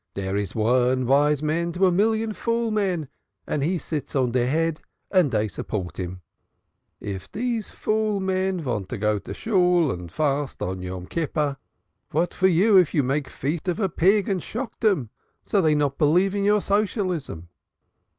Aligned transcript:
Dere! 0.15 0.35
is 0.35 0.55
one 0.55 1.05
vise 1.05 1.43
man 1.43 1.71
to 1.73 1.85
a 1.85 1.91
million 1.91 2.33
fool 2.33 2.71
men 2.71 3.07
and 3.45 3.61
he 3.61 3.77
sits 3.77 4.15
on 4.15 4.31
deir 4.31 4.47
head 4.47 4.81
and 5.11 5.29
dey 5.29 5.47
support 5.47 5.97
him. 5.99 6.21
If 6.99 7.31
dese 7.31 7.69
fool 7.69 8.19
men 8.19 8.59
vant 8.59 8.89
to 8.89 8.97
go 8.97 9.19
to 9.19 9.31
Shool 9.31 9.91
and 9.91 10.09
to 10.09 10.15
fast 10.15 10.63
on 10.63 10.81
Yom 10.81 11.05
Kippur, 11.05 11.57
vat 12.11 12.33
for 12.33 12.47
you 12.47 12.83
make 13.03 13.27
a 13.27 13.29
feast 13.29 13.67
of 13.67 13.95
pig 13.95 14.27
and 14.27 14.41
shock 14.41 14.73
dem, 14.79 15.11
so 15.43 15.61
dey 15.61 15.75
not 15.75 15.99
believe 15.99 16.33
in 16.33 16.43
your 16.43 16.61
socialism? 16.61 17.49